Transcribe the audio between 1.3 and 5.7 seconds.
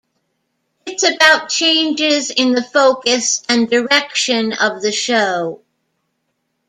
changes in the focus and direction of the show.